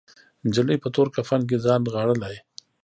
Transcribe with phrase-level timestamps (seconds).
[0.45, 2.35] نجلۍ په تور کفن کې ځان نغاړلی